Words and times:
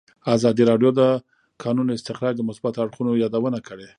ازادي 0.35 0.63
راډیو 0.71 0.91
د 0.93 0.95
د 0.99 1.01
کانونو 1.63 1.95
استخراج 1.97 2.33
د 2.37 2.41
مثبتو 2.49 2.81
اړخونو 2.83 3.19
یادونه 3.23 3.59
کړې. 3.67 3.87